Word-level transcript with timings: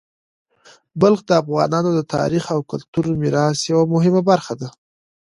بلخ 0.99 1.19
د 1.25 1.31
افغانانو 1.41 1.89
د 1.93 1.99
تاریخي 2.15 2.49
او 2.55 2.61
کلتوري 2.71 3.13
میراث 3.21 3.57
یوه 3.71 3.85
مهمه 3.93 4.21
برخه 4.29 4.53
ده. 4.59 4.67